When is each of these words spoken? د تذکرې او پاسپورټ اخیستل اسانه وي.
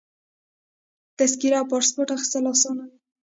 د 0.03 0.03
تذکرې 1.17 1.57
او 1.59 1.65
پاسپورټ 1.71 2.09
اخیستل 2.15 2.43
اسانه 2.53 2.83
وي. 2.89 2.97